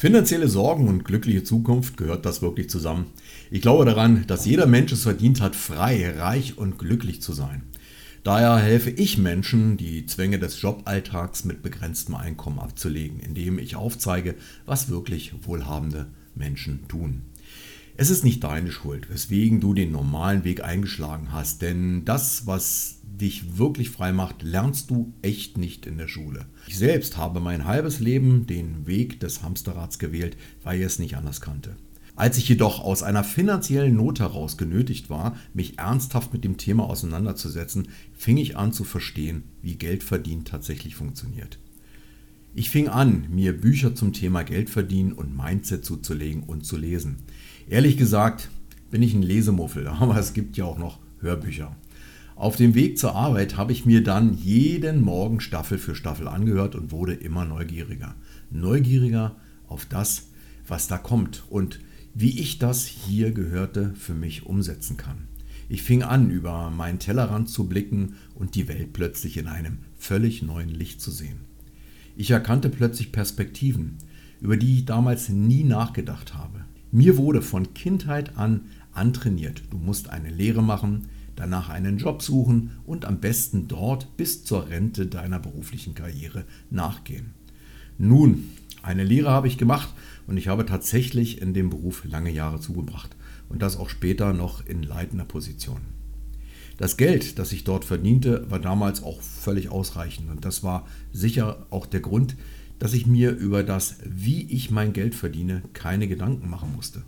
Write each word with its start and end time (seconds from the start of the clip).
Finanzielle 0.00 0.46
Sorgen 0.46 0.86
und 0.86 1.04
glückliche 1.04 1.42
Zukunft, 1.42 1.96
gehört 1.96 2.24
das 2.24 2.40
wirklich 2.40 2.70
zusammen? 2.70 3.06
Ich 3.50 3.62
glaube 3.62 3.84
daran, 3.84 4.28
dass 4.28 4.46
jeder 4.46 4.66
Mensch 4.66 4.92
es 4.92 5.02
verdient 5.02 5.40
hat, 5.40 5.56
frei, 5.56 6.08
reich 6.16 6.56
und 6.56 6.78
glücklich 6.78 7.20
zu 7.20 7.32
sein. 7.32 7.64
Daher 8.22 8.58
helfe 8.58 8.90
ich 8.90 9.18
Menschen, 9.18 9.76
die 9.76 10.06
Zwänge 10.06 10.38
des 10.38 10.62
Joballtags 10.62 11.44
mit 11.44 11.62
begrenztem 11.62 12.14
Einkommen 12.14 12.60
abzulegen, 12.60 13.18
indem 13.18 13.58
ich 13.58 13.74
aufzeige, 13.74 14.36
was 14.66 14.88
wirklich 14.88 15.32
wohlhabende 15.42 16.06
Menschen 16.36 16.86
tun. 16.86 17.22
Es 18.00 18.10
ist 18.10 18.22
nicht 18.22 18.44
deine 18.44 18.70
Schuld, 18.70 19.10
weswegen 19.10 19.58
du 19.58 19.74
den 19.74 19.90
normalen 19.90 20.44
Weg 20.44 20.62
eingeschlagen 20.62 21.32
hast, 21.32 21.62
denn 21.62 22.04
das, 22.04 22.46
was 22.46 23.00
dich 23.02 23.58
wirklich 23.58 23.90
frei 23.90 24.12
macht, 24.12 24.44
lernst 24.44 24.90
du 24.90 25.12
echt 25.20 25.58
nicht 25.58 25.84
in 25.84 25.98
der 25.98 26.06
Schule. 26.06 26.46
Ich 26.68 26.78
selbst 26.78 27.16
habe 27.16 27.40
mein 27.40 27.64
halbes 27.64 27.98
Leben 27.98 28.46
den 28.46 28.86
Weg 28.86 29.18
des 29.18 29.42
Hamsterrads 29.42 29.98
gewählt, 29.98 30.36
weil 30.62 30.78
ich 30.78 30.86
es 30.86 31.00
nicht 31.00 31.16
anders 31.16 31.40
kannte. 31.40 31.74
Als 32.14 32.38
ich 32.38 32.48
jedoch 32.48 32.78
aus 32.84 33.02
einer 33.02 33.24
finanziellen 33.24 33.96
Not 33.96 34.20
heraus 34.20 34.56
genötigt 34.56 35.10
war, 35.10 35.36
mich 35.52 35.80
ernsthaft 35.80 36.32
mit 36.32 36.44
dem 36.44 36.56
Thema 36.56 36.84
auseinanderzusetzen, 36.84 37.88
fing 38.16 38.36
ich 38.36 38.56
an 38.56 38.72
zu 38.72 38.84
verstehen, 38.84 39.42
wie 39.60 39.74
Geldverdienen 39.74 40.44
tatsächlich 40.44 40.94
funktioniert. 40.94 41.58
Ich 42.54 42.70
fing 42.70 42.88
an, 42.88 43.26
mir 43.30 43.58
Bücher 43.58 43.94
zum 43.94 44.12
Thema 44.12 44.42
Geldverdienen 44.42 45.12
und 45.12 45.36
Mindset 45.36 45.84
zuzulegen 45.84 46.42
und 46.42 46.64
zu 46.64 46.76
lesen. 46.76 47.18
Ehrlich 47.68 47.96
gesagt 47.96 48.50
bin 48.90 49.02
ich 49.02 49.14
ein 49.14 49.22
Lesemuffel, 49.22 49.86
aber 50.00 50.16
es 50.18 50.32
gibt 50.32 50.56
ja 50.56 50.64
auch 50.64 50.78
noch 50.78 50.98
Hörbücher. 51.20 51.76
Auf 52.36 52.56
dem 52.56 52.74
Weg 52.74 52.98
zur 52.98 53.14
Arbeit 53.14 53.56
habe 53.56 53.72
ich 53.72 53.84
mir 53.84 54.02
dann 54.02 54.32
jeden 54.32 55.02
Morgen 55.02 55.40
Staffel 55.40 55.76
für 55.76 55.94
Staffel 55.94 56.28
angehört 56.28 56.76
und 56.76 56.92
wurde 56.92 57.14
immer 57.14 57.44
neugieriger. 57.44 58.14
Neugieriger 58.50 59.36
auf 59.66 59.86
das, 59.86 60.28
was 60.66 60.86
da 60.86 60.98
kommt 60.98 61.42
und 61.50 61.80
wie 62.14 62.38
ich 62.40 62.58
das 62.58 62.86
hier 62.86 63.32
gehörte 63.32 63.92
für 63.94 64.14
mich 64.14 64.46
umsetzen 64.46 64.96
kann. 64.96 65.28
Ich 65.68 65.82
fing 65.82 66.02
an, 66.02 66.30
über 66.30 66.70
meinen 66.70 66.98
Tellerrand 66.98 67.50
zu 67.50 67.68
blicken 67.68 68.14
und 68.34 68.54
die 68.54 68.68
Welt 68.68 68.92
plötzlich 68.92 69.36
in 69.36 69.48
einem 69.48 69.78
völlig 69.96 70.42
neuen 70.42 70.70
Licht 70.70 71.00
zu 71.00 71.10
sehen. 71.10 71.40
Ich 72.20 72.32
erkannte 72.32 72.68
plötzlich 72.68 73.12
Perspektiven, 73.12 73.96
über 74.40 74.56
die 74.56 74.78
ich 74.78 74.86
damals 74.86 75.28
nie 75.28 75.62
nachgedacht 75.62 76.34
habe. 76.34 76.64
Mir 76.90 77.16
wurde 77.16 77.42
von 77.42 77.74
Kindheit 77.74 78.36
an 78.36 78.62
antrainiert, 78.90 79.62
du 79.70 79.78
musst 79.78 80.10
eine 80.10 80.28
Lehre 80.28 80.60
machen, 80.60 81.10
danach 81.36 81.68
einen 81.68 81.96
Job 81.96 82.22
suchen 82.22 82.72
und 82.84 83.04
am 83.04 83.20
besten 83.20 83.68
dort 83.68 84.16
bis 84.16 84.42
zur 84.42 84.68
Rente 84.68 85.06
deiner 85.06 85.38
beruflichen 85.38 85.94
Karriere 85.94 86.44
nachgehen. 86.70 87.34
Nun, 87.98 88.48
eine 88.82 89.04
Lehre 89.04 89.30
habe 89.30 89.46
ich 89.46 89.56
gemacht 89.56 89.94
und 90.26 90.38
ich 90.38 90.48
habe 90.48 90.66
tatsächlich 90.66 91.40
in 91.40 91.54
dem 91.54 91.70
Beruf 91.70 92.04
lange 92.04 92.32
Jahre 92.32 92.58
zugebracht 92.58 93.14
und 93.48 93.62
das 93.62 93.76
auch 93.76 93.90
später 93.90 94.32
noch 94.32 94.66
in 94.66 94.82
leitender 94.82 95.24
Position. 95.24 95.82
Das 96.78 96.96
Geld, 96.96 97.40
das 97.40 97.50
ich 97.50 97.64
dort 97.64 97.84
verdiente, 97.84 98.48
war 98.50 98.60
damals 98.60 99.02
auch 99.02 99.20
völlig 99.20 99.68
ausreichend 99.68 100.30
und 100.30 100.44
das 100.44 100.62
war 100.62 100.86
sicher 101.12 101.66
auch 101.70 101.86
der 101.86 101.98
Grund, 101.98 102.36
dass 102.78 102.92
ich 102.94 103.04
mir 103.04 103.32
über 103.32 103.64
das, 103.64 103.96
wie 104.04 104.44
ich 104.44 104.70
mein 104.70 104.92
Geld 104.92 105.16
verdiene, 105.16 105.62
keine 105.72 106.06
Gedanken 106.06 106.48
machen 106.48 106.72
musste. 106.76 107.02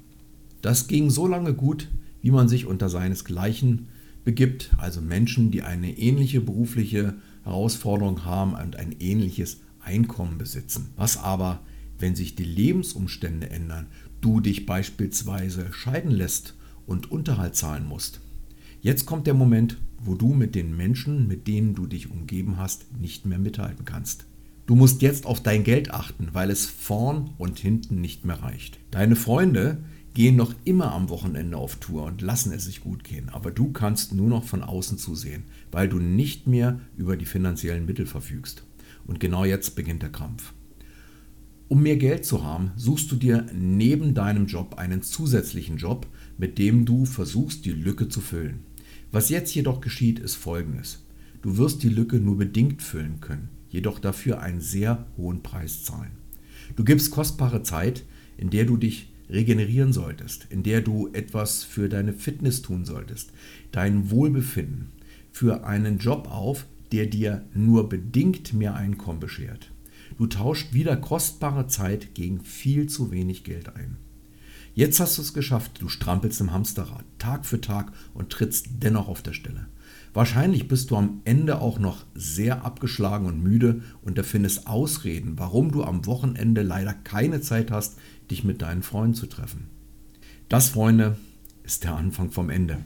Das 0.61 0.89
ging 0.89 1.09
so 1.09 1.29
lange 1.29 1.55
gut, 1.55 1.87
wie 2.21 2.33
man 2.33 2.49
sich 2.49 2.67
unter 2.67 2.89
seinesgleichen 2.89 3.87
begibt, 4.25 4.71
also 4.79 5.01
Menschen, 5.01 5.53
die 5.53 5.63
eine 5.63 5.97
ähnliche 5.97 6.41
berufliche 6.41 7.15
Herausforderung 7.45 8.25
haben 8.25 8.55
und 8.55 8.75
ein 8.75 8.97
ähnliches 8.99 9.61
Einkommen 9.79 10.37
besitzen. 10.37 10.91
Was 10.97 11.17
aber, 11.17 11.61
wenn 12.01 12.17
sich 12.17 12.35
die 12.35 12.43
Lebensumstände 12.43 13.49
ändern, 13.51 13.87
du 14.21 14.41
dich 14.41 14.67
beispielsweise 14.67 15.73
scheiden 15.73 16.11
lässt 16.11 16.55
und 16.87 17.13
Unterhalt 17.13 17.55
zahlen 17.55 17.87
musst? 17.87 18.21
Jetzt 18.83 19.07
kommt 19.07 19.27
der 19.27 19.35
Moment, 19.35 19.77
wo 20.03 20.15
du 20.15 20.33
mit 20.33 20.55
den 20.55 20.77
Menschen, 20.77 21.29
mit 21.29 21.47
denen 21.47 21.75
du 21.75 21.87
dich 21.87 22.11
umgeben 22.11 22.57
hast, 22.57 22.99
nicht 22.99 23.27
mehr 23.27 23.39
mithalten 23.39 23.85
kannst. 23.85 24.25
Du 24.67 24.75
musst 24.75 25.03
jetzt 25.03 25.27
auf 25.27 25.43
dein 25.43 25.65
Geld 25.65 25.93
achten, 25.93 26.29
weil 26.33 26.51
es 26.51 26.67
vorn 26.67 27.31
und 27.37 27.59
hinten 27.59 28.01
nicht 28.01 28.25
mehr 28.25 28.43
reicht. 28.43 28.79
Deine 28.91 29.17
Freunde, 29.17 29.83
gehen 30.15 30.37
noch 30.37 30.55
immer 30.65 30.93
am 30.93 31.09
Wochenende 31.09 31.57
auf 31.57 31.77
Tour 31.77 32.05
und 32.05 32.23
lassen 32.23 32.53
es 32.53 32.65
sich 32.65 32.81
gut 32.81 33.05
gehen. 33.05 33.29
Aber 33.29 33.51
du 33.51 33.73
kannst 33.73 34.15
nur 34.15 34.29
noch 34.29 34.45
von 34.45 34.63
außen 34.63 34.99
zusehen, 34.99 35.45
weil 35.71 35.89
du 35.89 35.99
nicht 35.99 36.47
mehr 36.47 36.81
über 36.97 37.17
die 37.17 37.27
finanziellen 37.27 37.87
Mittel 37.87 38.07
verfügst. 38.07 38.65
Und 39.07 39.21
genau 39.21 39.45
jetzt 39.45 39.77
beginnt 39.77 40.03
der 40.03 40.13
Krampf. 40.13 40.53
Um 41.69 41.83
mehr 41.83 41.97
Geld 41.97 42.25
zu 42.25 42.43
haben, 42.43 42.73
suchst 42.75 43.13
du 43.13 43.17
dir 43.17 43.47
neben 43.55 44.15
deinem 44.15 44.47
Job 44.47 44.75
einen 44.77 45.03
zusätzlichen 45.03 45.77
Job, 45.77 46.07
mit 46.37 46.59
dem 46.59 46.85
du 46.85 47.05
versuchst, 47.05 47.65
die 47.65 47.71
Lücke 47.73 48.09
zu 48.09 48.21
füllen. 48.21 48.65
Was 49.13 49.29
jetzt 49.29 49.55
jedoch 49.55 49.81
geschieht, 49.81 50.19
ist 50.21 50.37
Folgendes. 50.37 51.05
Du 51.43 51.57
wirst 51.57 51.83
die 51.83 51.89
Lücke 51.89 52.17
nur 52.17 52.39
bedingt 52.39 52.83
füllen 52.83 53.21
können, 53.21 53.49
jedoch 53.69 53.99
dafür 53.99 54.41
einen 54.41 54.61
sehr 54.61 55.07
hohen 55.17 55.43
Preis 55.43 55.85
zahlen. 55.85 56.13
Du 56.77 56.85
gibst 56.85 57.11
kostbare 57.11 57.63
Zeit, 57.63 58.05
in 58.37 58.51
der 58.51 58.67
du 58.67 58.77
dich 58.77 59.13
regenerieren 59.29 59.93
solltest, 59.93 60.47
in 60.51 60.63
der 60.63 60.81
du 60.81 61.09
etwas 61.13 61.65
für 61.65 61.89
deine 61.89 62.13
Fitness 62.13 62.63
tun 62.63 62.85
solltest, 62.85 63.33
dein 63.73 64.11
Wohlbefinden, 64.11 64.93
für 65.33 65.65
einen 65.65 65.99
Job 65.99 66.29
auf, 66.31 66.67
der 66.93 67.07
dir 67.07 67.45
nur 67.55 67.89
bedingt 67.89 68.53
mehr 68.53 68.75
Einkommen 68.75 69.21
beschert. 69.21 69.71
Du 70.19 70.27
tauscht 70.27 70.73
wieder 70.73 70.97
kostbare 70.97 71.67
Zeit 71.67 72.15
gegen 72.15 72.41
viel 72.41 72.89
zu 72.89 73.11
wenig 73.11 73.45
Geld 73.45 73.75
ein. 73.75 73.97
Jetzt 74.75 75.01
hast 75.01 75.19
du 75.19 75.23
es 75.23 75.35
geschafft, 75.35 75.81
du 75.81 75.89
strampelst 75.89 76.41
im 76.41 76.53
Hamsterrad, 76.53 77.05
Tag 77.19 77.45
für 77.45 77.61
Tag 77.61 77.93
und 78.15 78.31
trittst 78.31 78.67
dennoch 78.79 79.09
auf 79.09 79.23
der 79.23 79.33
Stelle. 79.33 79.67
Wahrscheinlich 80.13 80.69
bist 80.69 80.91
du 80.91 80.97
am 80.97 81.21
Ende 81.25 81.61
auch 81.61 81.79
noch 81.79 82.05
sehr 82.15 82.65
abgeschlagen 82.65 83.27
und 83.27 83.43
müde 83.43 83.83
und 84.03 84.19
erfindest 84.19 84.67
Ausreden, 84.67 85.39
warum 85.39 85.71
du 85.71 85.85
am 85.85 86.07
Wochenende 86.07 86.63
leider 86.63 86.95
keine 86.95 87.41
Zeit 87.41 87.71
hast, 87.71 87.99
dich 88.31 88.45
mit 88.45 88.63
deinen 88.63 88.83
Freunden 88.83 89.15
zu 89.15 89.27
treffen. 89.27 89.69
Das, 90.49 90.69
Freunde, 90.69 91.17
ist 91.63 91.85
der 91.85 91.95
Anfang 91.95 92.31
vom 92.31 92.51
Ende. 92.51 92.79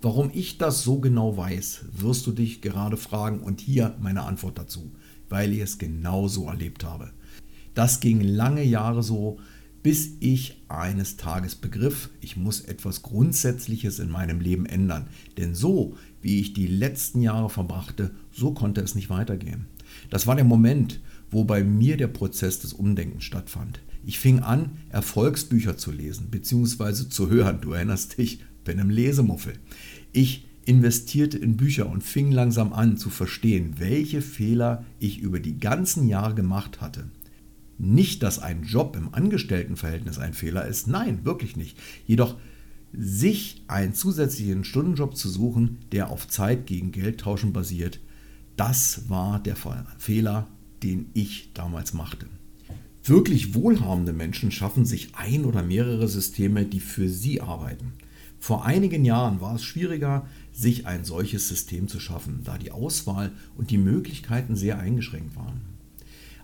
Warum 0.00 0.30
ich 0.32 0.56
das 0.56 0.82
so 0.82 0.98
genau 0.98 1.36
weiß, 1.36 1.86
wirst 1.92 2.26
du 2.26 2.32
dich 2.32 2.62
gerade 2.62 2.96
fragen 2.96 3.40
und 3.40 3.60
hier 3.60 3.96
meine 4.00 4.22
Antwort 4.22 4.58
dazu, 4.58 4.92
weil 5.28 5.52
ich 5.52 5.60
es 5.60 5.78
genau 5.78 6.28
so 6.28 6.46
erlebt 6.46 6.84
habe. 6.84 7.10
Das 7.74 8.00
ging 8.00 8.22
lange 8.22 8.62
Jahre 8.62 9.02
so, 9.02 9.38
bis 9.86 10.16
ich 10.18 10.64
eines 10.66 11.16
Tages 11.16 11.54
begriff, 11.54 12.10
ich 12.20 12.36
muss 12.36 12.60
etwas 12.60 13.02
Grundsätzliches 13.02 14.00
in 14.00 14.10
meinem 14.10 14.40
Leben 14.40 14.66
ändern. 14.66 15.06
Denn 15.38 15.54
so, 15.54 15.96
wie 16.20 16.40
ich 16.40 16.54
die 16.54 16.66
letzten 16.66 17.22
Jahre 17.22 17.48
verbrachte, 17.50 18.10
so 18.32 18.50
konnte 18.50 18.80
es 18.80 18.96
nicht 18.96 19.10
weitergehen. 19.10 19.66
Das 20.10 20.26
war 20.26 20.34
der 20.34 20.44
Moment, 20.44 20.98
wo 21.30 21.44
bei 21.44 21.62
mir 21.62 21.96
der 21.96 22.08
Prozess 22.08 22.58
des 22.58 22.72
Umdenkens 22.72 23.22
stattfand. 23.22 23.78
Ich 24.04 24.18
fing 24.18 24.40
an, 24.40 24.70
Erfolgsbücher 24.88 25.76
zu 25.76 25.92
lesen 25.92 26.30
bzw. 26.32 27.08
zu 27.08 27.30
hören. 27.30 27.60
Du 27.60 27.70
erinnerst 27.70 28.18
dich, 28.18 28.40
bin 28.64 28.80
im 28.80 28.90
Lesemuffel. 28.90 29.52
Ich 30.10 30.48
investierte 30.64 31.38
in 31.38 31.56
Bücher 31.56 31.88
und 31.88 32.02
fing 32.02 32.32
langsam 32.32 32.72
an 32.72 32.96
zu 32.96 33.08
verstehen, 33.08 33.74
welche 33.78 34.20
Fehler 34.20 34.84
ich 34.98 35.20
über 35.20 35.38
die 35.38 35.60
ganzen 35.60 36.08
Jahre 36.08 36.34
gemacht 36.34 36.80
hatte. 36.80 37.04
Nicht, 37.78 38.22
dass 38.22 38.38
ein 38.38 38.62
Job 38.62 38.96
im 38.96 39.12
Angestelltenverhältnis 39.12 40.18
ein 40.18 40.32
Fehler 40.32 40.66
ist, 40.66 40.86
nein, 40.86 41.24
wirklich 41.24 41.56
nicht. 41.56 41.78
Jedoch 42.06 42.36
sich 42.92 43.62
einen 43.68 43.94
zusätzlichen 43.94 44.64
Stundenjob 44.64 45.16
zu 45.16 45.28
suchen, 45.28 45.78
der 45.92 46.10
auf 46.10 46.28
Zeit 46.28 46.66
gegen 46.66 46.92
Geldtauschen 46.92 47.52
basiert, 47.52 48.00
das 48.56 49.10
war 49.10 49.38
der 49.42 49.56
Fehler, 49.98 50.48
den 50.82 51.10
ich 51.12 51.52
damals 51.52 51.92
machte. 51.92 52.26
Wirklich 53.04 53.54
wohlhabende 53.54 54.12
Menschen 54.12 54.50
schaffen 54.50 54.84
sich 54.84 55.14
ein 55.14 55.44
oder 55.44 55.62
mehrere 55.62 56.08
Systeme, 56.08 56.64
die 56.64 56.80
für 56.80 57.08
sie 57.08 57.40
arbeiten. 57.40 57.92
Vor 58.38 58.64
einigen 58.64 59.04
Jahren 59.04 59.40
war 59.40 59.54
es 59.56 59.64
schwieriger, 59.64 60.26
sich 60.52 60.86
ein 60.86 61.04
solches 61.04 61.48
System 61.48 61.88
zu 61.88 62.00
schaffen, 62.00 62.40
da 62.44 62.58
die 62.58 62.72
Auswahl 62.72 63.32
und 63.56 63.70
die 63.70 63.78
Möglichkeiten 63.78 64.56
sehr 64.56 64.78
eingeschränkt 64.78 65.36
waren. 65.36 65.75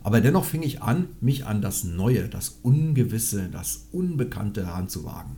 Aber 0.02 0.20
dennoch 0.20 0.44
fing 0.44 0.62
ich 0.62 0.82
an, 0.82 1.08
mich 1.20 1.46
an 1.46 1.62
das 1.62 1.84
Neue, 1.84 2.28
das 2.28 2.60
Ungewisse, 2.62 3.48
das 3.50 3.88
Unbekannte 3.92 4.66
heranzuwagen. 4.66 5.36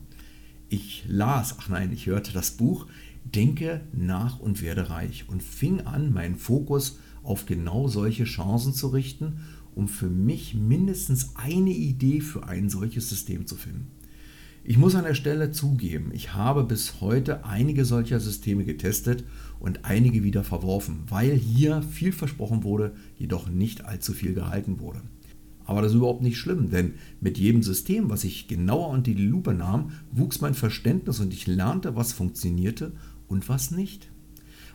Ich 0.69 1.05
las, 1.07 1.57
ach 1.59 1.69
nein, 1.69 1.93
ich 1.93 2.07
hörte 2.07 2.33
das 2.33 2.53
Buch 2.53 2.87
Denke 3.25 3.81
nach 3.93 4.39
und 4.39 4.61
werde 4.61 4.91
reich 4.91 5.25
und 5.29 5.43
fing 5.43 5.81
an, 5.83 6.13
meinen 6.13 6.37
Fokus 6.37 6.99
auf 7.23 7.47
genau 7.47 7.89
solche 7.89 8.25
Chancen 8.25 8.75
zu 8.75 8.89
richten 8.89 9.39
um 9.75 9.89
für 9.89 10.09
mich 10.09 10.55
mindestens 10.55 11.35
eine 11.35 11.71
Idee 11.71 12.21
für 12.21 12.47
ein 12.47 12.69
solches 12.69 13.09
System 13.09 13.47
zu 13.47 13.57
finden. 13.57 13.91
Ich 14.67 14.79
muss 14.79 14.95
an 14.95 15.05
der 15.05 15.13
Stelle 15.13 15.51
zugeben, 15.51 16.11
ich 16.15 16.33
habe 16.33 16.65
bis 16.65 17.03
heute 17.03 17.45
einige 17.45 17.85
solcher 17.85 18.19
Systeme 18.19 18.65
getestet 18.65 19.23
und 19.61 19.85
einige 19.85 20.25
wieder 20.25 20.43
verworfen, 20.43 21.03
weil 21.07 21.35
hier 21.35 21.83
viel 21.83 22.13
versprochen 22.13 22.65
wurde, 22.65 22.95
jedoch 23.19 23.47
nicht 23.47 23.85
allzu 23.85 24.15
viel 24.15 24.33
gehalten 24.33 24.81
wurde. 24.81 25.03
Aber 25.67 25.83
das 25.83 25.91
ist 25.91 25.99
überhaupt 25.99 26.23
nicht 26.23 26.39
schlimm, 26.39 26.71
denn 26.71 26.95
mit 27.21 27.37
jedem 27.37 27.63
System, 27.63 28.09
was 28.09 28.25
ich 28.25 28.49
genauer 28.49 28.89
unter 28.89 29.13
die 29.13 29.27
Lupe 29.27 29.53
nahm, 29.53 29.93
wuchs 30.11 30.41
mein 30.41 30.55
Verständnis 30.55 31.21
und 31.21 31.35
ich 31.35 31.47
lernte, 31.47 31.95
was 31.95 32.15
funktionierte 32.15 32.93
und 33.29 33.51
was 33.51 33.71
nicht. 33.71 34.11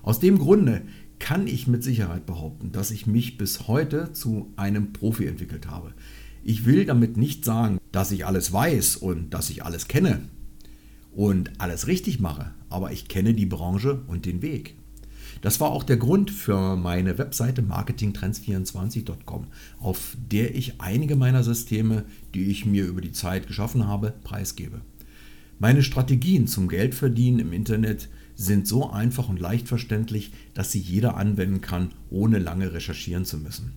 Aus 0.03 0.19
dem 0.19 0.37
Grunde 0.37 0.83
kann 1.17 1.47
ich 1.47 1.67
mit 1.67 1.83
Sicherheit 1.83 2.27
behaupten, 2.27 2.71
dass 2.71 2.91
ich 2.91 3.07
mich 3.07 3.39
bis 3.39 3.67
heute 3.67 4.13
zu 4.13 4.53
einem 4.55 4.93
Profi 4.93 5.25
entwickelt 5.25 5.67
habe. 5.67 5.93
Ich 6.49 6.65
will 6.65 6.83
damit 6.83 7.15
nicht 7.15 7.45
sagen, 7.45 7.77
dass 7.91 8.09
ich 8.09 8.25
alles 8.25 8.51
weiß 8.51 8.95
und 8.95 9.35
dass 9.35 9.51
ich 9.51 9.63
alles 9.63 9.87
kenne 9.87 10.21
und 11.11 11.51
alles 11.61 11.85
richtig 11.85 12.19
mache, 12.19 12.55
aber 12.71 12.91
ich 12.91 13.07
kenne 13.07 13.35
die 13.35 13.45
Branche 13.45 14.01
und 14.07 14.25
den 14.25 14.41
Weg. 14.41 14.73
Das 15.43 15.59
war 15.59 15.69
auch 15.69 15.83
der 15.83 15.97
Grund 15.97 16.31
für 16.31 16.75
meine 16.75 17.19
Webseite 17.19 17.61
marketingtrends24.com, 17.61 19.45
auf 19.77 20.17
der 20.31 20.55
ich 20.55 20.81
einige 20.81 21.15
meiner 21.15 21.43
Systeme, 21.43 22.05
die 22.33 22.45
ich 22.45 22.65
mir 22.65 22.87
über 22.87 23.01
die 23.01 23.11
Zeit 23.11 23.45
geschaffen 23.45 23.85
habe, 23.85 24.15
preisgebe. 24.23 24.81
Meine 25.59 25.83
Strategien 25.83 26.47
zum 26.47 26.67
Geldverdienen 26.67 27.41
im 27.41 27.53
Internet 27.53 28.09
sind 28.33 28.67
so 28.67 28.89
einfach 28.89 29.29
und 29.29 29.39
leicht 29.39 29.67
verständlich, 29.67 30.31
dass 30.55 30.71
sie 30.71 30.79
jeder 30.79 31.15
anwenden 31.15 31.61
kann, 31.61 31.91
ohne 32.09 32.39
lange 32.39 32.73
recherchieren 32.73 33.25
zu 33.25 33.37
müssen. 33.37 33.73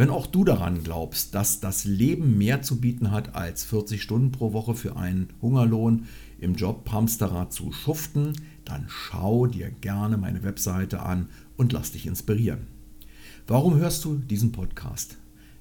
Wenn 0.00 0.08
auch 0.08 0.26
du 0.26 0.44
daran 0.44 0.82
glaubst, 0.82 1.34
dass 1.34 1.60
das 1.60 1.84
Leben 1.84 2.38
mehr 2.38 2.62
zu 2.62 2.80
bieten 2.80 3.10
hat, 3.10 3.34
als 3.34 3.64
40 3.64 4.00
Stunden 4.00 4.32
pro 4.32 4.54
Woche 4.54 4.74
für 4.74 4.96
einen 4.96 5.28
Hungerlohn 5.42 6.06
im 6.38 6.54
Job 6.54 6.90
Hamsterrad 6.90 7.52
zu 7.52 7.70
schuften, 7.70 8.32
dann 8.64 8.86
schau 8.88 9.46
dir 9.46 9.70
gerne 9.70 10.16
meine 10.16 10.42
Webseite 10.42 11.02
an 11.02 11.28
und 11.58 11.74
lass 11.74 11.92
dich 11.92 12.06
inspirieren. 12.06 12.66
Warum 13.46 13.76
hörst 13.76 14.02
du 14.06 14.14
diesen 14.16 14.52
Podcast? 14.52 15.18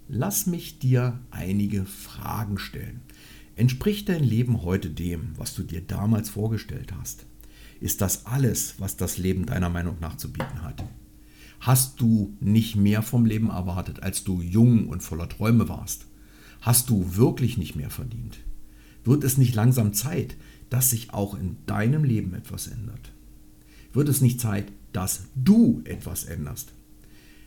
Lass 0.08 0.46
mich 0.46 0.80
dir 0.80 1.20
einige 1.32 1.84
Fragen 1.84 2.60
stellen. 2.60 3.02
Entspricht 3.58 4.08
dein 4.08 4.24
Leben 4.24 4.64
heute 4.64 4.90
dem, 4.90 5.32
was 5.36 5.54
du 5.54 5.64
dir 5.64 5.82
damals 5.82 6.30
vorgestellt 6.30 6.94
hast? 6.98 7.26
Ist 7.82 8.00
das 8.00 8.26
alles, 8.26 8.76
was 8.78 8.96
das 8.96 9.18
Leben 9.18 9.46
deiner 9.48 9.70
Meinung 9.70 9.98
nach 10.00 10.16
zu 10.16 10.32
bieten 10.32 10.62
hat? 10.62 10.82
Hast 11.60 12.00
du 12.00 12.38
nicht 12.40 12.76
mehr 12.76 13.02
vom 13.02 13.26
Leben 13.26 13.50
erwartet, 13.50 14.02
als 14.02 14.24
du 14.24 14.42
jung 14.42 14.88
und 14.88 15.04
voller 15.04 15.28
Träume 15.28 15.68
warst? 15.68 16.06
Hast 16.62 16.90
du 16.90 17.16
wirklich 17.16 17.58
nicht 17.58 17.76
mehr 17.76 17.90
verdient? 17.90 18.38
Wird 19.04 19.24
es 19.24 19.38
nicht 19.38 19.56
langsam 19.56 19.94
Zeit, 19.94 20.38
dass 20.70 20.90
sich 20.90 21.14
auch 21.14 21.36
in 21.36 21.58
deinem 21.66 22.04
Leben 22.04 22.34
etwas 22.34 22.68
ändert? 22.68 23.12
Wird 23.92 24.08
es 24.08 24.22
nicht 24.22 24.40
Zeit, 24.40 24.72
dass 24.94 25.24
du 25.36 25.82
etwas 25.84 26.26
änderst? 26.26 26.74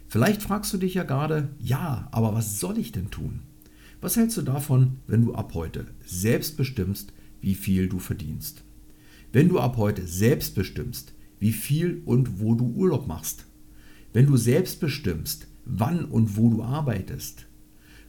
Vielleicht 0.08 0.42
fragst 0.42 0.72
du 0.74 0.78
dich 0.78 0.94
ja 0.94 1.04
gerade, 1.04 1.48
ja, 1.58 2.08
aber 2.12 2.34
was 2.34 2.60
soll 2.60 2.76
ich 2.76 2.92
denn 2.92 3.10
tun? 3.10 3.40
Was 4.02 4.16
hältst 4.16 4.36
du 4.36 4.42
davon, 4.42 4.98
wenn 5.06 5.24
du 5.24 5.34
ab 5.34 5.54
heute 5.54 5.86
selbst 6.04 6.56
bestimmst, 6.58 7.12
wie 7.40 7.54
viel 7.54 7.88
du 7.88 7.98
verdienst? 7.98 8.62
Wenn 9.32 9.48
du 9.48 9.58
ab 9.58 9.78
heute 9.78 10.06
selbst 10.06 10.54
bestimmst, 10.54 11.14
wie 11.38 11.52
viel 11.52 12.02
und 12.04 12.40
wo 12.40 12.54
du 12.54 12.66
Urlaub 12.66 13.06
machst, 13.06 13.46
wenn 14.12 14.26
du 14.26 14.36
selbst 14.36 14.80
bestimmst, 14.80 15.46
wann 15.64 16.04
und 16.04 16.36
wo 16.36 16.50
du 16.50 16.62
arbeitest, 16.62 17.46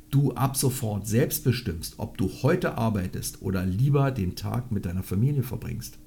du 0.09 0.33
ab 0.33 0.57
sofort 0.57 1.07
selbst 1.07 1.43
bestimmst, 1.43 1.95
ob 1.97 2.17
du 2.17 2.29
heute 2.43 2.77
arbeitest 2.77 3.41
oder 3.41 3.65
lieber 3.65 4.11
den 4.11 4.35
Tag 4.35 4.71
mit 4.71 4.85
deiner 4.85 5.03
Familie 5.03 5.43
verbringst. 5.43 5.97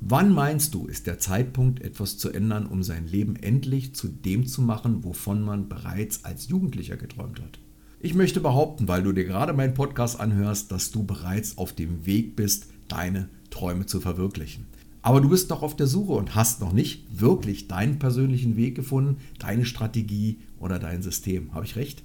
Wann 0.00 0.32
meinst 0.32 0.74
du, 0.74 0.86
ist 0.86 1.06
der 1.06 1.18
Zeitpunkt, 1.18 1.80
etwas 1.80 2.18
zu 2.18 2.30
ändern, 2.30 2.66
um 2.66 2.82
sein 2.82 3.06
Leben 3.06 3.36
endlich 3.36 3.94
zu 3.94 4.08
dem 4.08 4.46
zu 4.46 4.62
machen, 4.62 5.04
wovon 5.04 5.42
man 5.42 5.68
bereits 5.68 6.24
als 6.24 6.48
Jugendlicher 6.48 6.96
geträumt 6.96 7.40
hat? 7.40 7.58
Ich 7.98 8.14
möchte 8.14 8.40
behaupten, 8.40 8.88
weil 8.88 9.02
du 9.02 9.12
dir 9.12 9.24
gerade 9.24 9.54
meinen 9.54 9.74
Podcast 9.74 10.20
anhörst, 10.20 10.70
dass 10.70 10.90
du 10.90 11.02
bereits 11.04 11.56
auf 11.56 11.72
dem 11.72 12.04
Weg 12.04 12.36
bist, 12.36 12.66
deine 12.88 13.30
Träume 13.50 13.86
zu 13.86 14.00
verwirklichen. 14.00 14.66
Aber 15.06 15.20
du 15.20 15.28
bist 15.28 15.50
noch 15.50 15.62
auf 15.62 15.76
der 15.76 15.86
Suche 15.86 16.14
und 16.14 16.34
hast 16.34 16.60
noch 16.60 16.72
nicht 16.72 17.20
wirklich 17.20 17.68
deinen 17.68 18.00
persönlichen 18.00 18.56
Weg 18.56 18.74
gefunden, 18.74 19.18
deine 19.38 19.64
Strategie 19.64 20.40
oder 20.58 20.80
dein 20.80 21.00
System. 21.00 21.54
Habe 21.54 21.64
ich 21.64 21.76
recht? 21.76 22.02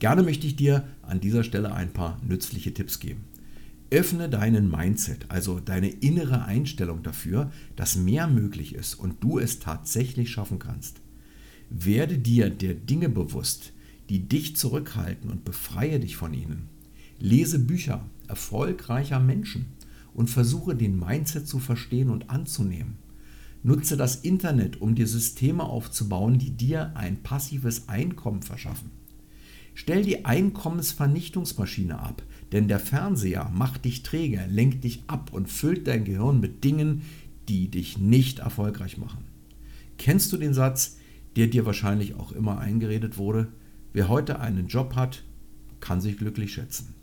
Gerne 0.00 0.24
möchte 0.24 0.44
ich 0.44 0.56
dir 0.56 0.88
an 1.02 1.20
dieser 1.20 1.44
Stelle 1.44 1.72
ein 1.72 1.92
paar 1.92 2.20
nützliche 2.26 2.74
Tipps 2.74 2.98
geben. 2.98 3.20
Öffne 3.92 4.28
deinen 4.28 4.68
Mindset, 4.68 5.26
also 5.28 5.60
deine 5.60 5.90
innere 5.90 6.44
Einstellung 6.44 7.04
dafür, 7.04 7.52
dass 7.76 7.94
mehr 7.94 8.26
möglich 8.26 8.74
ist 8.74 8.96
und 8.96 9.22
du 9.22 9.38
es 9.38 9.60
tatsächlich 9.60 10.28
schaffen 10.28 10.58
kannst. 10.58 11.00
Werde 11.70 12.18
dir 12.18 12.50
der 12.50 12.74
Dinge 12.74 13.10
bewusst, 13.10 13.72
die 14.08 14.26
dich 14.28 14.56
zurückhalten 14.56 15.30
und 15.30 15.44
befreie 15.44 16.00
dich 16.00 16.16
von 16.16 16.34
ihnen. 16.34 16.68
Lese 17.20 17.60
Bücher 17.60 18.04
erfolgreicher 18.26 19.20
Menschen 19.20 19.66
und 20.18 20.28
versuche 20.28 20.74
den 20.74 20.98
Mindset 20.98 21.46
zu 21.46 21.60
verstehen 21.60 22.10
und 22.10 22.28
anzunehmen. 22.28 22.96
Nutze 23.62 23.96
das 23.96 24.16
Internet, 24.16 24.80
um 24.80 24.96
dir 24.96 25.06
Systeme 25.06 25.62
aufzubauen, 25.62 26.40
die 26.40 26.50
dir 26.50 26.90
ein 26.96 27.22
passives 27.22 27.88
Einkommen 27.88 28.42
verschaffen. 28.42 28.90
Stell 29.74 30.02
die 30.02 30.24
Einkommensvernichtungsmaschine 30.24 32.00
ab, 32.00 32.24
denn 32.50 32.66
der 32.66 32.80
Fernseher 32.80 33.48
macht 33.54 33.84
dich 33.84 34.02
träge, 34.02 34.44
lenkt 34.50 34.82
dich 34.82 35.04
ab 35.06 35.32
und 35.32 35.48
füllt 35.48 35.86
dein 35.86 36.04
Gehirn 36.04 36.40
mit 36.40 36.64
Dingen, 36.64 37.02
die 37.48 37.70
dich 37.70 37.96
nicht 37.96 38.40
erfolgreich 38.40 38.98
machen. 38.98 39.22
Kennst 39.98 40.32
du 40.32 40.36
den 40.36 40.52
Satz, 40.52 40.96
der 41.36 41.46
dir 41.46 41.64
wahrscheinlich 41.64 42.14
auch 42.16 42.32
immer 42.32 42.58
eingeredet 42.58 43.18
wurde? 43.18 43.52
Wer 43.92 44.08
heute 44.08 44.40
einen 44.40 44.66
Job 44.66 44.96
hat, 44.96 45.22
kann 45.78 46.00
sich 46.00 46.18
glücklich 46.18 46.54
schätzen. 46.54 46.97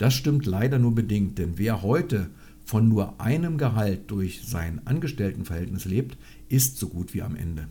Das 0.00 0.14
stimmt 0.14 0.46
leider 0.46 0.78
nur 0.78 0.94
bedingt, 0.94 1.36
denn 1.36 1.58
wer 1.58 1.82
heute 1.82 2.30
von 2.64 2.88
nur 2.88 3.20
einem 3.20 3.58
Gehalt 3.58 4.10
durch 4.10 4.40
sein 4.46 4.80
Angestelltenverhältnis 4.86 5.84
lebt, 5.84 6.16
ist 6.48 6.78
so 6.78 6.88
gut 6.88 7.12
wie 7.12 7.20
am 7.20 7.36
Ende. 7.36 7.68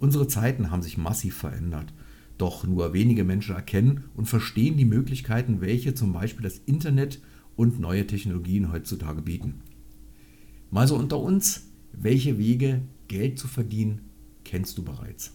Unsere 0.00 0.26
Zeiten 0.26 0.72
haben 0.72 0.82
sich 0.82 0.98
massiv 0.98 1.36
verändert, 1.36 1.94
doch 2.36 2.66
nur 2.66 2.94
wenige 2.94 3.22
Menschen 3.22 3.54
erkennen 3.54 4.06
und 4.16 4.26
verstehen 4.26 4.76
die 4.76 4.84
Möglichkeiten, 4.84 5.60
welche 5.60 5.94
zum 5.94 6.12
Beispiel 6.12 6.42
das 6.42 6.58
Internet 6.66 7.22
und 7.54 7.78
neue 7.78 8.08
Technologien 8.08 8.72
heutzutage 8.72 9.22
bieten. 9.22 9.62
Mal 10.72 10.88
so 10.88 10.96
unter 10.96 11.20
uns, 11.20 11.68
welche 11.92 12.38
Wege, 12.38 12.82
Geld 13.06 13.38
zu 13.38 13.46
verdienen, 13.46 14.00
kennst 14.42 14.78
du 14.78 14.82
bereits? 14.82 15.32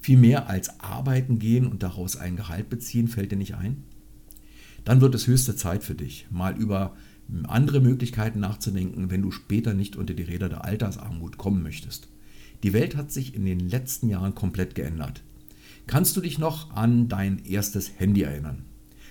Viel 0.00 0.18
mehr 0.18 0.48
als 0.48 0.78
arbeiten 0.78 1.40
gehen 1.40 1.66
und 1.66 1.82
daraus 1.82 2.14
ein 2.14 2.36
Gehalt 2.36 2.68
beziehen, 2.68 3.08
fällt 3.08 3.32
dir 3.32 3.36
nicht 3.36 3.56
ein? 3.56 3.82
Dann 4.84 5.00
wird 5.00 5.14
es 5.14 5.26
höchste 5.26 5.56
Zeit 5.56 5.84
für 5.84 5.94
dich, 5.94 6.26
mal 6.30 6.56
über 6.56 6.94
andere 7.44 7.80
Möglichkeiten 7.80 8.40
nachzudenken, 8.40 9.10
wenn 9.10 9.22
du 9.22 9.30
später 9.30 9.74
nicht 9.74 9.96
unter 9.96 10.14
die 10.14 10.22
Räder 10.22 10.48
der 10.48 10.64
Altersarmut 10.64 11.38
kommen 11.38 11.62
möchtest. 11.62 12.08
Die 12.62 12.72
Welt 12.72 12.96
hat 12.96 13.10
sich 13.10 13.34
in 13.34 13.44
den 13.44 13.60
letzten 13.60 14.08
Jahren 14.08 14.34
komplett 14.34 14.74
geändert. 14.74 15.22
Kannst 15.86 16.16
du 16.16 16.20
dich 16.20 16.38
noch 16.38 16.74
an 16.76 17.08
dein 17.08 17.44
erstes 17.44 17.92
Handy 17.98 18.22
erinnern? 18.22 18.64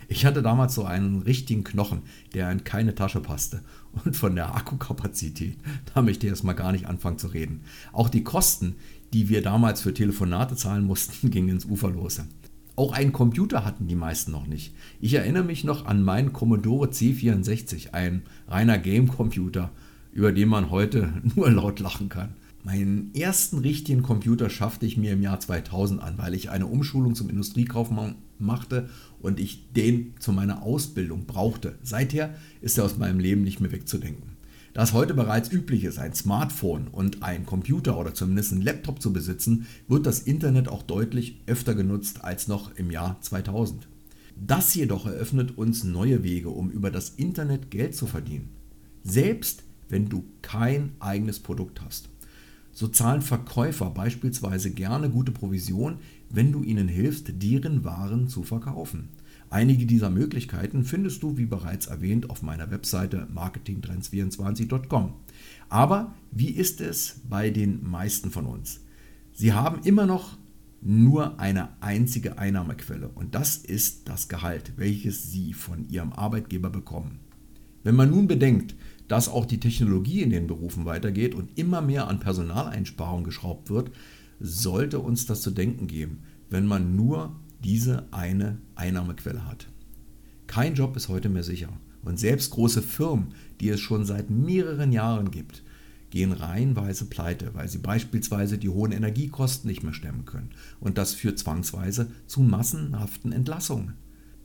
Ich 0.08 0.26
hatte 0.26 0.42
damals 0.42 0.76
so 0.76 0.84
einen 0.84 1.22
richtigen 1.22 1.64
Knochen, 1.64 2.02
der 2.34 2.52
in 2.52 2.64
keine 2.64 2.96
Tasche 2.96 3.22
passte. 3.22 3.62
Und 4.04 4.16
von 4.16 4.36
der 4.36 4.56
Akkukapazität, 4.56 5.58
da 5.94 6.02
möchte 6.02 6.26
ich 6.26 6.32
erstmal 6.32 6.56
gar 6.56 6.72
nicht 6.74 6.86
anfangen 6.88 7.18
zu 7.18 7.28
reden. 7.28 7.62
Auch 7.94 8.10
die 8.10 8.24
Kosten, 8.24 8.76
die 9.14 9.30
wir 9.30 9.42
damals 9.42 9.82
für 9.82 9.94
Telefonate 9.94 10.56
zahlen 10.56 10.86
mussten, 10.86 11.30
gingen 11.32 11.50
ins 11.50 11.66
Uferlose. 11.66 12.26
Auch 12.82 12.94
einen 12.94 13.14
Computer 13.14 13.64
hatten 13.64 13.86
die 13.86 13.94
meisten 13.94 14.32
noch 14.32 14.48
nicht. 14.48 14.74
Ich 15.00 15.14
erinnere 15.14 15.44
mich 15.44 15.64
noch 15.64 15.86
an 15.86 16.02
meinen 16.02 16.34
Commodore 16.34 16.90
C64, 16.90 17.94
ein 17.94 18.24
reiner 18.48 18.80
Game-Computer, 18.80 19.70
über 20.12 20.32
den 20.32 20.50
man 20.50 20.72
heute 20.72 21.14
nur 21.36 21.52
laut 21.52 21.80
lachen 21.80 22.10
kann. 22.10 22.34
Meinen 22.64 23.14
ersten 23.14 23.60
richtigen 23.60 24.02
Computer 24.02 24.50
schaffte 24.50 24.88
ich 24.88 24.98
mir 24.98 25.14
im 25.14 25.22
Jahr 25.22 25.40
2000 25.40 26.02
an, 26.02 26.18
weil 26.18 26.34
ich 26.34 26.50
eine 26.50 26.66
Umschulung 26.66 27.14
zum 27.14 27.30
Industriekaufmann 27.30 28.16
machte 28.40 28.90
und 29.20 29.40
ich 29.40 29.72
den 29.74 30.16
zu 30.18 30.32
meiner 30.32 30.64
Ausbildung 30.64 31.28
brauchte. 31.28 31.78
Seither 31.84 32.34
ist 32.62 32.80
er 32.80 32.86
aus 32.86 32.98
meinem 32.98 33.20
Leben 33.20 33.44
nicht 33.44 33.60
mehr 33.60 33.72
wegzudenken. 33.72 34.41
Da 34.74 34.84
es 34.84 34.94
heute 34.94 35.14
bereits 35.14 35.52
üblich 35.52 35.84
ist, 35.84 36.00
ein 36.00 36.14
Smartphone 36.14 36.88
und 36.88 37.24
ein 37.24 37.46
Computer 37.46 37.98
oder 37.98 38.14
zumindest 38.14 38.54
einen 38.54 38.62
Laptop 38.62 39.02
zu 39.02 39.12
besitzen, 39.12 39.68
wird 39.90 40.06
das 40.06 40.20
Internet 40.20 40.70
auch 40.70 40.84
deutlich 40.84 41.42
öfter 41.46 41.76
genutzt 41.76 42.24
als 42.24 42.48
noch 42.48 42.74
im 42.76 42.90
Jahr 42.90 43.20
2000. 43.20 43.90
Das 44.38 44.74
jedoch 44.74 45.06
eröffnet 45.06 45.58
uns 45.58 45.84
neue 45.84 46.24
Wege, 46.24 46.50
um 46.50 46.72
über 46.72 46.90
das 46.90 47.10
Internet 47.10 47.70
Geld 47.70 47.96
zu 47.96 48.08
verdienen. 48.08 48.50
Selbst 49.04 49.64
wenn 49.90 50.08
du 50.08 50.24
kein 50.42 50.94
eigenes 51.00 51.40
Produkt 51.40 51.82
hast. 51.82 52.08
So 52.72 52.88
zahlen 52.88 53.22
Verkäufer 53.22 53.90
beispielsweise 53.90 54.72
gerne 54.72 55.10
gute 55.10 55.34
Provision, 55.34 55.98
wenn 56.30 56.54
du 56.54 56.64
ihnen 56.64 56.88
hilfst, 56.88 57.34
deren 57.44 57.84
Waren 57.84 58.30
zu 58.30 58.44
verkaufen. 58.44 59.10
Einige 59.52 59.86
dieser 59.86 60.10
Möglichkeiten 60.10 60.86
findest 60.86 61.24
du, 61.24 61.36
wie 61.36 61.46
bereits 61.46 61.88
erwähnt, 61.88 62.30
auf 62.30 62.42
meiner 62.42 62.72
Webseite 62.72 63.28
marketingtrends24.com. 63.36 65.14
Aber 65.68 66.16
wie 66.32 66.52
ist 66.52 66.80
es 66.80 67.20
bei 67.30 67.50
den 67.50 67.84
meisten 67.84 68.32
von 68.32 68.46
uns? 68.46 68.80
Sie 69.34 69.52
haben 69.52 69.82
immer 69.84 70.06
noch 70.06 70.38
nur 70.82 71.38
eine 71.38 71.68
einzige 71.82 72.38
Einnahmequelle 72.38 73.10
und 73.10 73.36
das 73.36 73.58
ist 73.58 74.08
das 74.08 74.30
Gehalt, 74.30 74.72
welches 74.78 75.34
Sie 75.34 75.52
von 75.52 75.88
Ihrem 75.90 76.14
Arbeitgeber 76.14 76.70
bekommen. 76.70 77.20
Wenn 77.84 77.98
man 77.98 78.10
nun 78.10 78.28
bedenkt, 78.28 78.76
dass 79.10 79.28
auch 79.28 79.46
die 79.46 79.60
Technologie 79.60 80.22
in 80.22 80.30
den 80.30 80.48
Berufen 80.48 80.86
weitergeht 80.86 81.36
und 81.36 81.60
immer 81.60 81.82
mehr 81.82 82.08
an 82.08 82.22
Personaleinsparung 82.22 83.26
geschraubt 83.26 83.70
wird, 83.70 83.92
sollte 84.40 85.00
uns 85.00 85.26
das 85.26 85.42
zu 85.42 85.52
denken 85.52 85.88
geben, 85.88 86.20
wenn 86.50 86.66
man 86.66 86.96
nur 86.96 87.36
diese 87.64 88.08
eine 88.12 88.58
Einnahmequelle 88.76 89.46
hat. 89.46 89.68
Kein 90.48 90.76
Job 90.76 90.96
ist 90.96 91.10
heute 91.10 91.30
mehr 91.30 91.44
sicher 91.44 91.70
und 92.04 92.20
selbst 92.20 92.52
große 92.52 92.82
Firmen, 92.82 93.34
die 93.60 93.70
es 93.70 93.80
schon 93.80 94.06
seit 94.06 94.30
mehreren 94.30 94.92
Jahren 94.92 95.32
gibt, 95.32 95.64
gehen 96.10 96.34
reihenweise 96.34 97.06
pleite, 97.06 97.54
weil 97.54 97.70
sie 97.70 97.78
beispielsweise 97.78 98.58
die 98.58 98.70
hohen 98.70 98.92
Energiekosten 98.92 99.70
nicht 99.70 99.84
mehr 99.84 99.94
stemmen 99.94 100.26
können. 100.26 100.50
Und 100.80 100.98
das 100.98 101.14
führt 101.14 101.40
zwangsweise 101.40 102.12
zu 102.28 102.42
massenhaften 102.42 103.32
Entlassungen. 103.32 103.94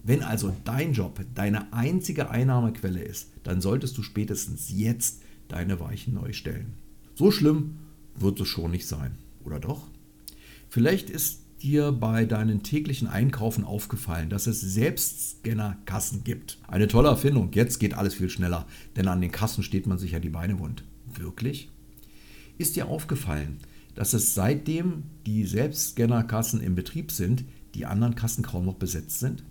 Wenn 0.04 0.22
also 0.22 0.54
dein 0.64 0.92
Job 0.92 1.20
deine 1.34 1.72
einzige 1.72 2.30
Einnahmequelle 2.30 3.02
ist, 3.02 3.30
dann 3.42 3.60
solltest 3.60 3.98
du 3.98 4.02
spätestens 4.02 4.70
jetzt 4.70 5.22
deine 5.48 5.80
Weichen 5.80 6.14
neu 6.14 6.32
stellen. 6.32 6.74
So 7.16 7.32
schlimm 7.32 7.78
wird 8.14 8.40
es 8.40 8.46
schon 8.46 8.70
nicht 8.70 8.86
sein, 8.86 9.16
oder 9.44 9.58
doch? 9.58 9.88
Vielleicht 10.68 11.10
ist 11.10 11.40
dir 11.66 11.90
bei 11.90 12.24
deinen 12.26 12.62
täglichen 12.62 13.08
Einkaufen 13.08 13.64
aufgefallen, 13.64 14.30
dass 14.30 14.46
es 14.46 14.60
Selbstscanner-Kassen 14.60 16.22
gibt. 16.22 16.58
Eine 16.68 16.86
tolle 16.86 17.08
Erfindung. 17.08 17.50
Jetzt 17.52 17.80
geht 17.80 17.94
alles 17.94 18.14
viel 18.14 18.30
schneller, 18.30 18.66
denn 18.94 19.08
an 19.08 19.20
den 19.20 19.32
Kassen 19.32 19.64
steht 19.64 19.88
man 19.88 19.98
sich 19.98 20.12
ja 20.12 20.20
die 20.20 20.28
Beine 20.28 20.60
wund. 20.60 20.84
Wirklich? 21.12 21.70
Ist 22.56 22.76
dir 22.76 22.86
aufgefallen, 22.86 23.58
dass 23.96 24.12
es 24.12 24.34
seitdem 24.34 25.02
die 25.26 25.44
Selbstscanner-Kassen 25.44 26.60
im 26.60 26.76
Betrieb 26.76 27.10
sind, 27.10 27.44
die 27.74 27.84
anderen 27.84 28.14
Kassen 28.14 28.44
kaum 28.44 28.64
noch 28.64 28.76
besetzt 28.76 29.18
sind? 29.18 29.42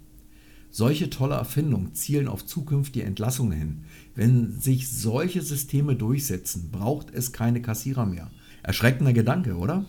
Solche 0.72 1.10
tolle 1.10 1.36
Erfindungen 1.36 1.96
zielen 1.96 2.30
auf 2.30 2.46
zukünftige 2.46 3.06
Entlassungen 3.06 3.58
hin. 3.58 3.84
Wenn 4.16 4.60
sich 4.62 4.90
solche 4.90 5.42
Systeme 5.42 5.98
durchsetzen, 5.98 6.70
braucht 6.72 7.14
es 7.14 7.34
keine 7.34 7.62
Kassierer 7.62 8.06
mehr. 8.06 8.32
Erschreckender 8.64 9.14
Gedanke, 9.14 9.58
oder? 9.58 9.86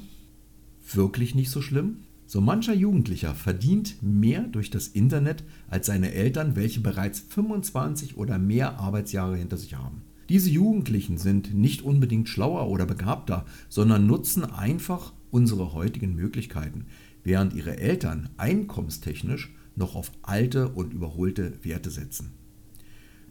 Wirklich 0.93 1.37
nicht 1.37 1.51
so 1.51 1.63
schlimm? 1.63 1.99
So 2.27 2.41
mancher 2.41 2.75
Jugendlicher 2.75 3.35
verdient 3.35 4.03
mehr 4.03 4.43
durch 4.43 4.71
das 4.71 4.89
Internet 4.89 5.45
als 5.69 5.87
seine 5.87 6.13
Eltern, 6.13 6.57
welche 6.57 6.81
bereits 6.81 7.21
25 7.21 8.17
oder 8.17 8.39
mehr 8.39 8.81
Arbeitsjahre 8.81 9.37
hinter 9.37 9.57
sich 9.57 9.75
haben. 9.77 10.03
Diese 10.29 10.51
Jugendlichen 10.51 11.19
sind 11.19 11.55
nicht 11.55 11.83
unbedingt 11.83 12.29
schlauer 12.29 12.69
oder 12.69 12.85
begabter, 12.85 13.45
sondern 13.69 14.07
nutzen 14.07 14.45
einfach 14.45 15.13
unsere 15.31 15.73
heutigen 15.73 16.17
Möglichkeiten, 16.17 16.87
während 17.23 17.55
ihre 17.55 17.79
Eltern 17.79 18.29
einkommenstechnisch 18.37 19.55
noch 19.77 19.95
auf 19.95 20.11
alte 20.23 20.71
und 20.71 20.93
überholte 20.93 21.53
Werte 21.63 21.91
setzen. 21.91 22.33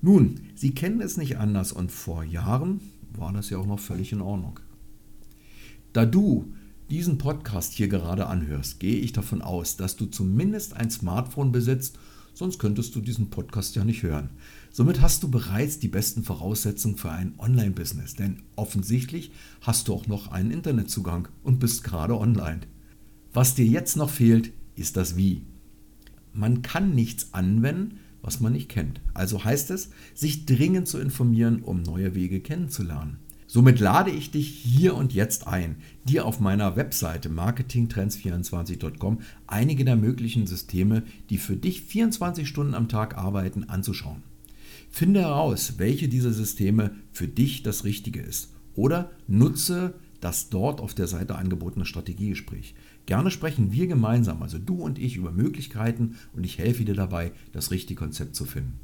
Nun, 0.02 0.40
Sie 0.56 0.72
kennen 0.72 1.02
es 1.02 1.18
nicht 1.18 1.38
anders 1.38 1.74
und 1.74 1.92
vor 1.92 2.24
Jahren 2.24 2.80
war 3.14 3.34
das 3.34 3.50
ja 3.50 3.58
auch 3.58 3.66
noch 3.66 3.80
völlig 3.80 4.14
in 4.14 4.22
Ordnung. 4.22 4.60
Da 5.92 6.06
du 6.06 6.54
diesen 6.89 7.18
Podcast 7.18 7.74
hier 7.74 7.88
gerade 7.88 8.27
anhörst, 8.27 8.80
gehe 8.80 8.98
ich 8.98 9.13
davon 9.13 9.42
aus, 9.42 9.77
dass 9.77 9.96
du 9.96 10.06
zumindest 10.06 10.75
ein 10.75 10.92
Smartphone 10.92 11.51
besitzt, 11.51 11.98
sonst 12.34 12.60
könntest 12.60 12.96
du 12.96 13.01
diesen 13.01 13.30
Podcast 13.30 13.75
ja 13.75 13.84
nicht 13.84 14.04
hören. 14.04 14.30
Somit 14.72 15.01
hast 15.01 15.24
du 15.24 15.32
bereits 15.32 15.80
die 15.80 15.88
besten 15.88 16.24
Voraussetzungen 16.24 16.98
für 16.98 17.12
ein 17.12 17.34
Online-Business, 17.38 18.15
denn 18.15 18.44
offensichtlich 18.56 19.32
hast 19.62 19.88
du 19.88 19.94
auch 19.94 20.08
noch 20.08 20.32
einen 20.32 20.51
Internetzugang 20.51 21.27
und 21.44 21.60
bist 21.60 21.84
gerade 21.84 22.20
online. 22.20 22.62
Was 23.34 23.56
dir 23.56 23.65
jetzt 23.65 23.98
noch 23.98 24.10
fehlt, 24.10 24.51
ist 24.75 24.98
das 24.98 25.15
Wie. 25.15 25.44
Man 26.34 26.62
kann 26.62 26.94
nichts 26.94 27.34
anwenden, 27.34 28.00
was 28.22 28.42
man 28.42 28.54
nicht 28.54 28.70
kennt. 28.70 29.01
Also 29.13 29.44
heißt 29.44 29.72
es, 29.72 29.89
sich 30.13 30.46
dringend 30.46 30.88
zu 30.88 31.00
informieren, 31.00 31.62
um 31.62 31.82
neue 31.82 32.15
Wege 32.15 32.42
kennenzulernen. 32.42 33.20
Somit 33.55 33.79
lade 33.79 34.12
ich 34.12 34.31
dich 34.31 34.50
hier 34.50 34.95
und 34.95 35.13
jetzt 35.13 35.47
ein, 35.47 35.77
dir 36.03 36.25
auf 36.25 36.41
meiner 36.41 36.75
Webseite 36.75 37.29
marketingtrends24.com 37.29 39.21
einige 39.47 39.85
der 39.85 39.95
möglichen 39.95 40.45
Systeme, 40.45 41.03
die 41.29 41.38
für 41.38 41.55
dich 41.55 41.83
24 41.83 42.50
Stunden 42.50 42.74
am 42.74 42.89
Tag 42.89 43.17
arbeiten, 43.17 43.63
anzuschauen. 43.63 44.24
Finde 44.89 45.21
heraus, 45.21 45.75
welche 45.77 46.09
dieser 46.09 46.33
Systeme 46.33 46.97
für 47.13 47.29
dich 47.29 47.63
das 47.63 47.85
Richtige 47.85 48.19
ist 48.19 48.51
oder 48.74 49.09
nutze 49.25 49.93
das 50.19 50.50
dort 50.50 50.81
auf 50.81 50.93
der 50.93 51.07
Seite 51.07 51.35
angebotene 51.35 51.85
Strategiegespräch. 51.85 52.75
Gerne 53.05 53.31
sprechen 53.31 53.71
wir 53.71 53.88
gemeinsam, 53.88 54.43
also 54.43 54.57
du 54.57 54.81
und 54.81 55.00
ich, 55.00 55.15
über 55.15 55.31
Möglichkeiten 55.31 56.17
und 56.33 56.43
ich 56.43 56.57
helfe 56.57 56.83
dir 56.83 56.95
dabei, 56.95 57.31
das 57.53 57.71
richtige 57.71 58.00
Konzept 58.00 58.35
zu 58.35 58.43
finden. 58.43 58.81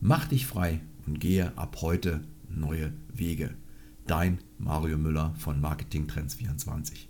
Mach 0.00 0.26
dich 0.26 0.46
frei 0.46 0.80
und 1.06 1.20
gehe 1.20 1.56
ab 1.56 1.78
heute 1.80 2.22
neue 2.48 2.92
Wege. 3.14 3.54
Dein 4.08 4.38
Mario 4.56 4.96
Müller 4.96 5.34
von 5.36 5.60
Marketing 5.60 6.08
Trends 6.08 6.36
24. 6.36 7.07